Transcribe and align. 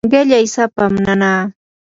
qillay 0.11 0.45
sapam 0.53 0.93
nanaa. 1.05 1.41